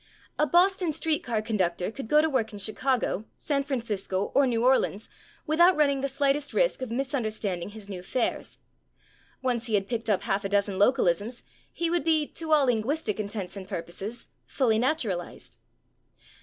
[0.39, 4.65] A Boston street car conductor could go to work in Chicago, San Francisco or New
[4.65, 5.11] Orleans
[5.45, 8.57] without running the slightest risk of misunderstanding his new fares.
[9.43, 13.19] Once he had picked up half a dozen localisms, he would be, to all linguistic
[13.19, 15.57] intents and purposes, fully naturalized.